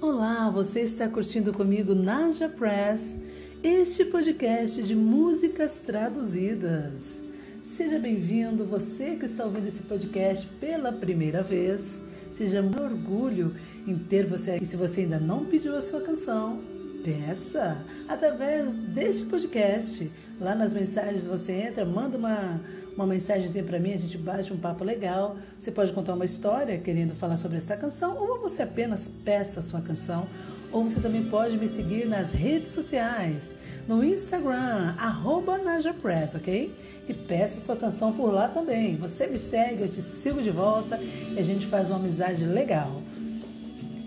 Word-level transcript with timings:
Olá, 0.00 0.48
você 0.48 0.80
está 0.80 1.06
curtindo 1.06 1.52
comigo 1.52 1.94
Naja 1.94 2.48
Press, 2.48 3.18
este 3.62 4.06
podcast 4.06 4.82
de 4.82 4.94
músicas 4.94 5.80
traduzidas. 5.80 7.20
Seja 7.62 7.98
bem-vindo, 7.98 8.64
você 8.64 9.16
que 9.16 9.26
está 9.26 9.44
ouvindo 9.44 9.68
esse 9.68 9.82
podcast 9.82 10.46
pela 10.58 10.90
primeira 10.90 11.42
vez. 11.42 12.00
Seja 12.32 12.62
um 12.62 12.82
orgulho 12.82 13.54
em 13.86 13.98
ter 13.98 14.26
você 14.26 14.52
aqui. 14.52 14.64
Se 14.64 14.78
você 14.78 15.02
ainda 15.02 15.20
não 15.20 15.44
pediu 15.44 15.76
a 15.76 15.82
sua 15.82 16.00
canção, 16.00 16.58
peça 17.04 17.76
através 18.08 18.72
deste 18.72 19.24
podcast. 19.24 20.10
Lá 20.40 20.54
nas 20.54 20.72
mensagens 20.72 21.26
você 21.26 21.52
entra, 21.52 21.84
manda 21.84 22.16
uma, 22.16 22.60
uma 22.96 23.06
mensagenzinha 23.06 23.64
para 23.64 23.78
mim, 23.78 23.92
a 23.92 23.96
gente 23.96 24.18
bate 24.18 24.52
um 24.52 24.56
papo 24.56 24.84
legal. 24.84 25.36
Você 25.58 25.70
pode 25.70 25.92
contar 25.92 26.14
uma 26.14 26.24
história 26.24 26.78
querendo 26.78 27.14
falar 27.14 27.36
sobre 27.36 27.56
esta 27.56 27.76
canção, 27.76 28.16
ou 28.16 28.40
você 28.40 28.62
apenas 28.62 29.10
peça 29.24 29.60
a 29.60 29.62
sua 29.62 29.80
canção, 29.80 30.26
ou 30.72 30.84
você 30.84 31.00
também 31.00 31.24
pode 31.24 31.56
me 31.56 31.66
seguir 31.66 32.06
nas 32.06 32.32
redes 32.32 32.70
sociais, 32.70 33.54
no 33.88 34.04
Instagram, 34.04 34.94
arroba 34.98 35.58
NajaPress, 35.58 36.36
ok? 36.36 36.72
E 37.08 37.14
peça 37.14 37.58
sua 37.58 37.76
canção 37.76 38.12
por 38.12 38.32
lá 38.32 38.48
também. 38.48 38.96
Você 38.96 39.26
me 39.26 39.38
segue, 39.38 39.82
eu 39.82 39.88
te 39.88 40.00
sigo 40.00 40.42
de 40.42 40.50
volta 40.50 40.98
e 40.98 41.38
a 41.38 41.42
gente 41.42 41.66
faz 41.66 41.88
uma 41.88 41.98
amizade 41.98 42.44
legal. 42.44 43.00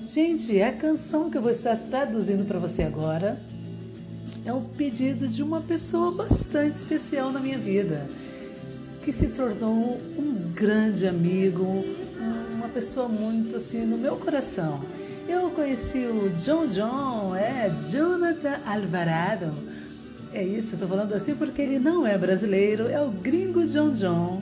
Gente, 0.06 0.62
a 0.62 0.72
canção 0.72 1.30
que 1.30 1.38
eu 1.38 1.42
vou 1.42 1.52
estar 1.52 1.76
traduzindo 1.76 2.46
para 2.46 2.60
você 2.60 2.84
agora 2.84 3.42
é 4.46 4.54
um 4.54 4.62
pedido 4.62 5.28
de 5.28 5.42
uma 5.42 5.62
pessoa 5.62 6.12
bastante 6.12 6.76
especial 6.76 7.32
na 7.32 7.40
minha 7.40 7.58
vida, 7.58 8.06
que 9.04 9.12
se 9.12 9.28
tornou 9.28 10.00
um 10.18 10.52
grande 10.54 11.06
amigo, 11.06 11.84
uma 12.56 12.70
pessoa 12.70 13.10
muito 13.10 13.58
assim 13.58 13.86
no 13.86 13.98
meu 13.98 14.16
coração. 14.16 14.80
Eu 15.28 15.50
conheci 15.52 16.06
o 16.06 16.30
John 16.30 16.68
John, 16.68 17.36
é 17.36 17.70
Jonathan 17.92 18.58
Alvarado. 18.66 19.52
É 20.34 20.42
isso, 20.42 20.76
estou 20.76 20.88
falando 20.88 21.14
assim 21.14 21.36
porque 21.36 21.62
ele 21.62 21.80
não 21.80 22.08
é 22.08 22.18
brasileiro, 22.18 22.88
é 22.88 23.02
o 23.02 23.12
gringo 23.12 23.66
John 23.68 23.92
John. 23.92 24.42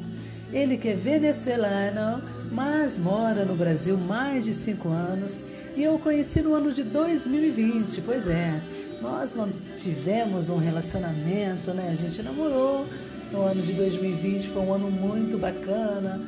Ele 0.53 0.77
que 0.77 0.89
é 0.89 0.95
venezuelano, 0.95 2.21
mas 2.51 2.97
mora 2.97 3.43
no 3.43 3.55
Brasil 3.55 3.97
mais 3.97 4.45
de 4.45 4.53
cinco 4.53 4.89
anos 4.89 5.43
e 5.75 5.83
eu 5.83 5.95
o 5.95 5.99
conheci 5.99 6.41
no 6.41 6.53
ano 6.53 6.71
de 6.71 6.83
2020, 6.83 8.01
pois 8.01 8.27
é. 8.27 8.61
Nós 9.01 9.33
mantivemos 9.33 10.49
um 10.49 10.57
relacionamento, 10.57 11.71
né? 11.71 11.89
A 11.91 11.95
gente 11.95 12.21
namorou 12.21 12.85
no 13.31 13.43
ano 13.43 13.61
de 13.61 13.73
2020, 13.73 14.49
foi 14.49 14.61
um 14.61 14.73
ano 14.73 14.91
muito 14.91 15.37
bacana. 15.37 16.19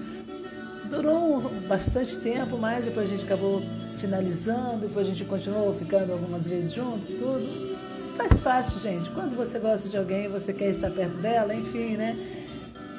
Durou 0.89 1.41
bastante 1.67 2.17
tempo, 2.17 2.57
mas 2.57 2.85
depois 2.85 3.07
a 3.07 3.09
gente 3.09 3.25
acabou 3.25 3.61
finalizando, 3.97 4.87
depois 4.87 5.07
a 5.07 5.09
gente 5.09 5.25
continuou 5.25 5.73
ficando 5.73 6.11
algumas 6.11 6.45
vezes 6.45 6.71
juntos, 6.71 7.07
tudo. 7.07 7.73
Faz 8.17 8.39
parte, 8.39 8.77
gente. 8.79 9.09
Quando 9.09 9.35
você 9.35 9.57
gosta 9.59 9.89
de 9.89 9.97
alguém, 9.97 10.27
você 10.27 10.53
quer 10.53 10.69
estar 10.69 10.91
perto 10.91 11.17
dela, 11.17 11.53
enfim, 11.53 11.97
né? 11.97 12.15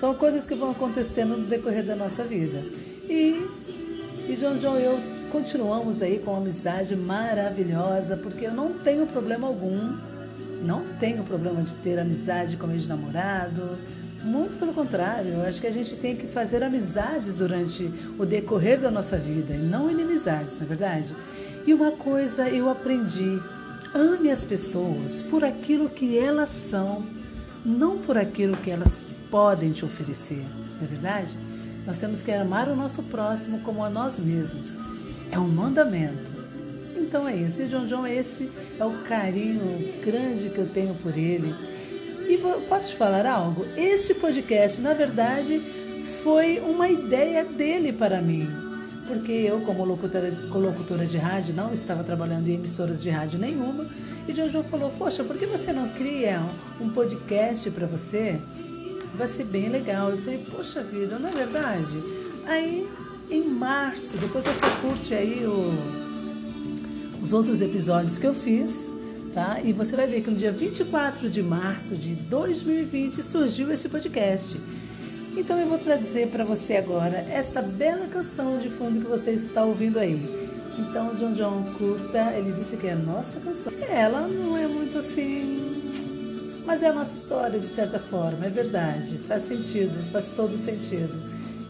São 0.01 0.15
coisas 0.15 0.45
que 0.45 0.55
vão 0.55 0.73
acontecendo 0.73 1.37
no 1.37 1.47
decorrer 1.47 1.85
da 1.85 1.95
nossa 1.95 2.25
vida. 2.25 2.63
E, 3.09 3.47
e 4.29 4.37
João 4.37 4.61
João 4.61 4.79
e 4.79 4.85
eu 4.85 4.99
continuamos 5.31 6.01
aí 6.01 6.21
com 6.21 6.31
uma 6.31 6.41
amizade 6.41 6.95
maravilhosa, 6.95 8.17
porque 8.17 8.47
eu 8.47 8.53
não 8.53 8.73
tenho 8.73 9.05
problema 9.07 9.47
algum, 9.49 9.97
não 10.65 10.83
tenho 10.99 11.23
problema 11.23 11.63
de 11.63 11.75
ter 11.75 11.99
amizade 11.99 12.57
com 12.57 12.71
ex-namorado. 12.71 13.79
Muito 14.25 14.59
pelo 14.59 14.73
contrário, 14.73 15.43
acho 15.43 15.61
que 15.61 15.67
a 15.67 15.73
gente 15.73 15.97
tem 15.99 16.17
que 16.17 16.27
fazer 16.27 16.63
amizades 16.63 17.37
durante 17.37 17.91
o 18.19 18.25
decorrer 18.25 18.81
da 18.81 18.91
nossa 18.91 19.19
vida 19.19 19.55
e 19.55 19.59
não 19.59 19.91
inimizades, 19.91 20.57
na 20.57 20.65
é 20.65 20.67
verdade? 20.67 21.15
E 21.67 21.75
uma 21.75 21.93
coisa 21.93 22.49
eu 22.49 22.71
aprendi: 22.71 23.39
ame 23.95 24.31
as 24.31 24.45
pessoas 24.45 25.21
por 25.21 25.45
aquilo 25.45 25.91
que 25.91 26.19
elas 26.19 26.49
são, 26.49 27.05
não 27.65 27.99
por 27.99 28.17
aquilo 28.17 28.57
que 28.57 28.71
elas 28.71 29.05
podem 29.31 29.73
te 29.73 29.85
oferecer, 29.85 30.45
não 30.79 30.85
é 30.85 30.87
verdade? 30.87 31.37
Nós 31.87 31.99
temos 31.99 32.23
que 32.23 32.33
amar 32.33 32.69
o 32.69 32.77
nosso 32.77 33.03
próximo 33.03 33.61
como 33.61 33.85
a 33.85 33.91
nós 33.91 34.19
mesmos. 34.19 34.75
É 35.31 35.39
um 35.39 35.49
mandamento. 35.49 36.34
Então 37.15 37.29
é 37.29 37.37
isso. 37.37 37.63
E 37.63 37.67
João 37.67 37.89
João, 37.89 38.07
esse 38.09 38.51
é 38.77 38.85
o 38.85 38.91
carinho 39.05 40.03
grande 40.05 40.51
que 40.51 40.59
eu 40.59 40.67
tenho 40.67 40.97
por 40.97 41.17
ele. 41.17 41.55
E 42.29 42.37
posso 42.69 42.91
te 42.91 42.97
falar 42.97 43.25
algo? 43.25 43.65
Este 43.77 44.15
podcast, 44.15 44.81
na 44.81 44.95
verdade, 44.95 45.61
foi 46.25 46.59
uma 46.59 46.89
ideia 46.89 47.45
dele 47.45 47.93
para 47.93 48.21
mim. 48.21 48.49
Porque 49.07 49.31
eu, 49.31 49.61
como 49.61 49.85
locutora, 49.85 50.29
locutora 50.53 51.07
de 51.07 51.17
rádio, 51.17 51.55
não 51.55 51.73
estava 51.73 52.03
trabalhando 52.03 52.49
em 52.49 52.55
emissoras 52.55 53.01
de 53.01 53.11
rádio 53.11 53.39
nenhuma. 53.39 53.87
E 54.27 54.35
João 54.35 54.51
João 54.51 54.65
falou: 54.65 54.91
Poxa, 54.99 55.23
por 55.23 55.39
que 55.39 55.47
você 55.47 55.73
não 55.73 55.89
cria 55.91 56.43
um 56.81 56.89
podcast 56.89 57.71
para 57.71 57.87
você? 57.87 58.41
Vai 59.15 59.29
ser 59.29 59.45
bem 59.45 59.69
legal. 59.69 60.11
Eu 60.11 60.19
falei: 60.19 60.45
Poxa 60.51 60.83
vida, 60.83 61.17
não 61.21 61.29
é 61.29 61.33
verdade? 61.33 61.97
Aí 62.45 62.89
em 63.31 63.45
março. 63.45 64.17
Depois 64.17 64.45
você 64.45 64.67
curte 64.83 65.15
aí 65.15 65.47
o, 65.47 66.04
os 67.25 67.33
outros 67.33 67.63
episódios 67.63 68.19
que 68.19 68.27
eu 68.27 68.35
fiz, 68.35 68.87
tá? 69.33 69.59
E 69.65 69.73
você 69.73 69.97
vai 69.97 70.07
ver 70.07 70.21
que 70.21 70.31
no 70.31 70.37
dia 70.37 70.53
24 70.53 71.31
de 71.31 71.43
março 71.43 71.97
de 71.97 72.15
2020 72.15 73.23
surgiu 73.23 73.73
esse 73.73 73.89
podcast. 73.89 74.61
Então 75.35 75.59
eu 75.59 75.67
vou 75.67 75.79
trazer 75.79 76.29
para 76.29 76.45
você 76.45 76.77
agora 76.77 77.17
esta 77.31 77.63
bela 77.63 78.07
canção 78.09 78.59
de 78.59 78.69
fundo 78.69 79.01
que 79.01 79.07
você 79.07 79.31
está 79.31 79.65
ouvindo 79.65 79.99
aí. 79.99 80.23
Então, 80.79 81.15
John 81.15 81.33
John, 81.33 81.65
curta, 81.79 82.31
ele 82.37 82.53
disse 82.53 82.77
que 82.77 82.89
é 82.89 82.93
a 82.93 82.97
nossa 82.97 83.41
canção. 83.41 83.73
Ela 83.89 84.29
não 84.29 84.59
é 84.59 84.69
muito 84.69 84.99
assim, 84.99 86.63
mas 86.67 86.83
é 86.83 86.89
a 86.89 86.93
nossa 86.93 87.15
história 87.15 87.59
de 87.59 87.67
certa 87.67 87.99
forma, 87.99 88.45
é 88.45 88.51
verdade, 88.51 89.17
faz 89.27 89.45
sentido, 89.45 89.99
faz 90.13 90.29
todo 90.29 90.59
sentido. 90.59 91.15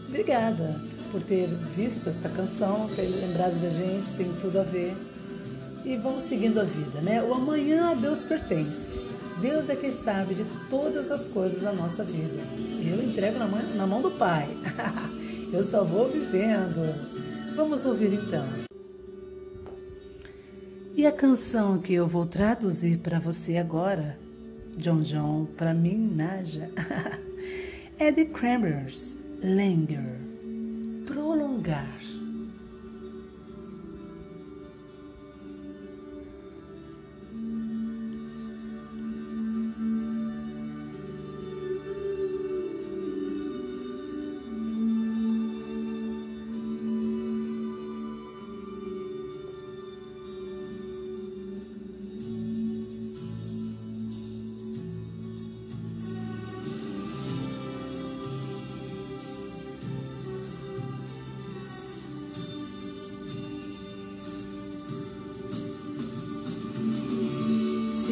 Obrigada 0.09 0.81
por 1.13 1.21
ter 1.21 1.47
visto 1.77 2.09
esta 2.09 2.27
canção, 2.27 2.89
ter 2.93 3.03
lembrado 3.03 3.57
da 3.61 3.69
gente, 3.69 4.13
tem 4.15 4.29
tudo 4.41 4.59
a 4.59 4.63
ver. 4.63 4.93
E 5.85 5.95
vamos 5.97 6.23
seguindo 6.23 6.59
a 6.59 6.63
vida, 6.63 6.99
né? 7.01 7.21
O 7.21 7.31
amanhã 7.31 7.91
a 7.91 7.93
Deus 7.93 8.23
pertence. 8.23 8.99
Deus 9.39 9.69
é 9.69 9.75
quem 9.75 9.91
sabe 9.91 10.33
de 10.33 10.43
todas 10.67 11.11
as 11.11 11.27
coisas 11.27 11.61
da 11.61 11.71
nossa 11.71 12.03
vida. 12.03 12.41
Eu 12.83 13.03
entrego 13.03 13.37
na 13.37 13.47
mão, 13.47 13.61
na 13.75 13.85
mão 13.85 14.01
do 14.01 14.09
Pai. 14.09 14.47
Eu 15.53 15.63
só 15.63 15.83
vou 15.83 16.07
vivendo. 16.07 17.55
Vamos 17.55 17.85
ouvir 17.85 18.13
então. 18.13 18.43
E 20.95 21.05
a 21.05 21.11
canção 21.11 21.77
que 21.77 21.93
eu 21.93 22.07
vou 22.07 22.25
traduzir 22.25 22.97
para 22.99 23.19
você 23.19 23.57
agora, 23.57 24.17
John 24.77 25.01
John, 25.01 25.45
para 25.57 25.73
mim, 25.73 26.11
Naja, 26.15 26.69
é 27.99 28.11
The 28.11 28.25
Cranberries, 28.25 29.15
Langer 29.43 30.24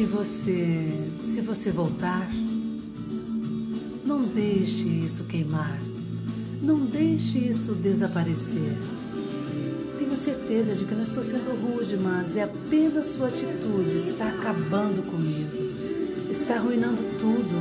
Se 0.04 0.10
você, 0.10 1.02
se 1.18 1.40
você 1.40 1.70
voltar, 1.70 2.28
não 4.04 4.20
deixe 4.20 4.86
isso 4.86 5.24
queimar. 5.24 5.80
Não 6.60 6.84
deixe 6.84 7.38
isso 7.38 7.72
desaparecer. 7.72 8.76
Tenho 9.98 10.14
certeza 10.14 10.74
de 10.74 10.84
que 10.84 10.94
não 10.94 11.04
estou 11.04 11.24
sendo 11.24 11.58
rude, 11.58 11.96
mas 11.96 12.36
é 12.36 12.42
apenas 12.42 13.06
sua 13.06 13.28
atitude 13.28 13.96
está 13.96 14.28
acabando 14.28 15.02
comigo. 15.10 16.30
Está 16.30 16.56
arruinando 16.56 17.02
tudo. 17.18 17.56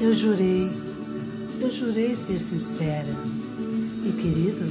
Eu 0.00 0.14
jurei, 0.14 0.70
eu 1.60 1.72
jurei 1.72 2.14
ser 2.14 2.40
sincera. 2.40 3.16
E 4.04 4.12
querido, 4.12 4.64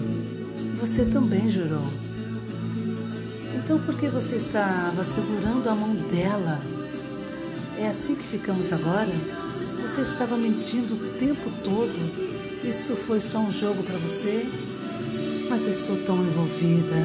você 0.79 1.03
também 1.03 1.51
jurou. 1.51 2.06
Então 3.67 3.79
por 3.79 3.95
que 3.99 4.07
você 4.07 4.37
estava 4.37 5.03
segurando 5.03 5.69
a 5.69 5.75
mão 5.75 5.93
dela? 5.93 6.57
É 7.77 7.87
assim 7.87 8.15
que 8.15 8.23
ficamos 8.23 8.71
agora? 8.71 9.11
Você 9.81 10.03
estava 10.03 10.37
mentindo 10.37 10.93
o 10.93 11.19
tempo 11.19 11.51
todo? 11.65 12.63
isso 12.63 12.95
foi 12.95 13.19
só 13.19 13.39
um 13.39 13.51
jogo 13.51 13.83
para 13.83 13.97
você, 13.97 14.49
mas 15.49 15.65
eu 15.65 15.71
estou 15.71 15.97
tão 16.05 16.15
envolvida. 16.15 16.95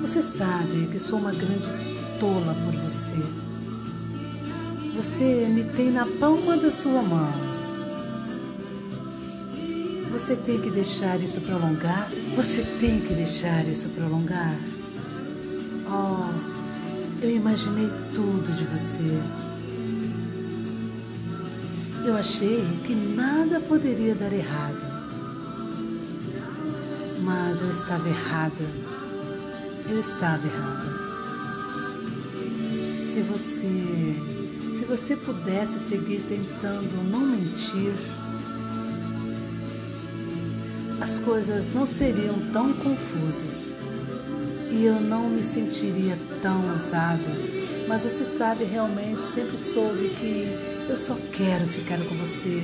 Você 0.00 0.20
sabe 0.20 0.88
que 0.90 0.98
sou 0.98 1.20
uma 1.20 1.30
grande 1.30 1.70
tola 2.18 2.56
por 2.64 2.74
você. 2.74 3.22
Você 4.96 5.46
me 5.50 5.62
tem 5.62 5.92
na 5.92 6.04
palma 6.18 6.56
da 6.56 6.72
sua 6.72 7.00
mão. 7.00 7.53
Você 10.14 10.36
tem 10.36 10.60
que 10.60 10.70
deixar 10.70 11.20
isso 11.20 11.40
prolongar. 11.40 12.08
Você 12.36 12.62
tem 12.78 13.00
que 13.00 13.12
deixar 13.14 13.66
isso 13.66 13.88
prolongar. 13.88 14.56
Oh, 15.88 17.20
eu 17.20 17.34
imaginei 17.34 17.90
tudo 18.14 18.54
de 18.54 18.64
você. 18.64 19.20
Eu 22.06 22.16
achei 22.16 22.64
que 22.86 22.94
nada 22.94 23.58
poderia 23.58 24.14
dar 24.14 24.32
errado. 24.32 24.78
Mas 27.22 27.60
eu 27.60 27.70
estava 27.70 28.08
errada. 28.08 28.70
Eu 29.88 29.98
estava 29.98 30.46
errada. 30.46 30.92
Se 33.12 33.20
você, 33.20 34.14
se 34.78 34.84
você 34.84 35.16
pudesse 35.16 35.80
seguir 35.80 36.22
tentando 36.22 37.02
não 37.10 37.26
mentir, 37.26 37.92
as 41.04 41.18
coisas 41.18 41.74
não 41.74 41.84
seriam 41.84 42.34
tão 42.50 42.72
confusas 42.72 43.74
e 44.70 44.86
eu 44.86 44.98
não 44.98 45.28
me 45.28 45.42
sentiria 45.42 46.16
tão 46.40 46.74
usada. 46.74 47.28
Mas 47.86 48.04
você 48.04 48.24
sabe, 48.24 48.64
realmente 48.64 49.20
sempre 49.20 49.58
soube 49.58 50.08
que 50.18 50.48
eu 50.88 50.96
só 50.96 51.14
quero 51.30 51.66
ficar 51.68 51.98
com 51.98 52.14
você, 52.14 52.62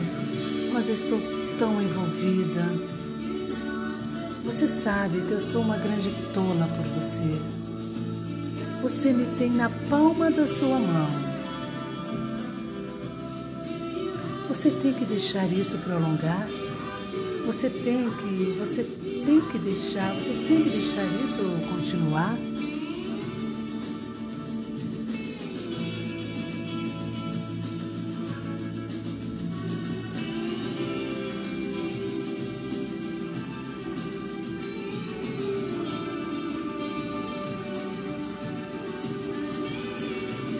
mas 0.72 0.88
eu 0.88 0.94
estou 0.94 1.20
tão 1.58 1.82
envolvida. 1.82 2.64
Você 4.42 4.66
sabe 4.66 5.20
que 5.20 5.32
eu 5.32 5.40
sou 5.40 5.60
uma 5.60 5.76
grande 5.76 6.10
tola 6.32 6.66
por 6.66 6.87
você. 6.98 7.38
Você 8.81 9.12
me 9.12 9.26
tem 9.37 9.50
na 9.50 9.69
palma 9.90 10.31
da 10.31 10.48
sua 10.48 10.78
mão. 10.78 11.10
Você 14.48 14.70
tem 14.70 14.94
que 14.94 15.04
deixar 15.04 15.44
isso 15.52 15.76
prolongar. 15.76 16.48
Você 17.50 17.69
tem 17.69 18.08
que, 18.08 18.56
você 18.61 18.85
tem 18.85 19.41
que 19.41 19.58
deixar, 19.58 20.14
você 20.14 20.31
tem 20.31 20.62
que 20.62 20.70
deixar 20.70 21.02
isso 21.02 21.43
continuar. 21.69 22.38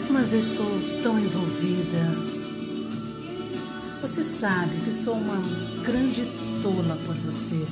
mas 0.09 0.33
eu 0.33 0.39
estou 0.39 0.67
tão 1.01 1.17
envolvida. 1.17 2.11
Você 4.01 4.25
sabe 4.25 4.75
que 4.75 4.91
sou 4.91 5.13
uma 5.13 5.37
grande 5.85 6.50
tola 6.61 6.97
por 7.05 7.15
você. 7.15 7.65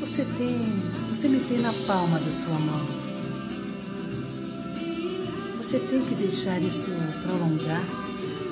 Você 0.00 0.24
tem, 0.36 0.58
você 1.08 1.28
me 1.28 1.40
tem 1.40 1.58
na 1.60 1.72
palma 1.86 2.18
da 2.18 2.30
sua 2.30 2.58
mão. 2.58 2.86
Você 5.56 5.78
tem 5.78 6.00
que 6.00 6.14
deixar 6.14 6.60
isso 6.62 6.90
prolongar. 7.22 7.84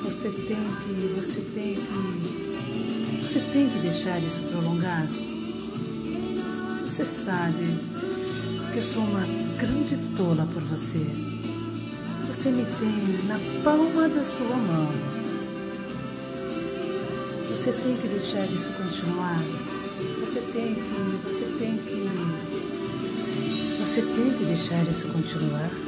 Você 0.03 0.29
tem 0.29 0.57
que, 0.57 1.13
você 1.15 1.41
tem 1.53 1.75
que, 1.75 3.21
você 3.21 3.39
tem 3.51 3.69
que 3.69 3.79
deixar 3.79 4.19
isso 4.19 4.41
prolongar. 4.43 5.07
Você 6.81 7.05
sabe 7.05 7.65
que 8.71 8.77
eu 8.77 8.83
sou 8.83 9.03
uma 9.03 9.25
grande 9.57 9.97
tola 10.15 10.47
por 10.53 10.61
você 10.63 11.05
você 12.27 12.51
me 12.51 12.65
tem 12.65 13.27
na 13.27 13.39
palma 13.63 14.09
da 14.09 14.23
sua 14.23 14.55
mão. 14.57 15.16
Você 17.57 17.71
tem 17.71 17.97
que 17.97 18.07
deixar 18.07 18.45
isso 18.51 18.69
continuar. 18.73 19.41
Você 20.19 20.41
tem 20.41 20.75
que, 20.75 21.19
você 21.23 21.45
tem 21.57 21.75
que, 21.75 22.07
você 23.79 24.01
tem 24.03 24.37
que 24.37 24.45
deixar 24.45 24.83
isso 24.83 25.07
continuar. 25.07 25.86